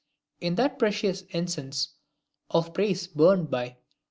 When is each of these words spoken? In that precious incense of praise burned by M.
In 0.39 0.55
that 0.55 0.79
precious 0.79 1.21
incense 1.29 1.89
of 2.49 2.73
praise 2.73 3.05
burned 3.05 3.51
by 3.51 3.65
M. 3.67 3.75